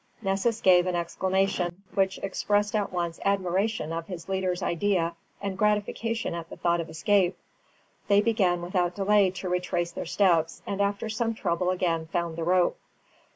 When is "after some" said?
10.81-11.35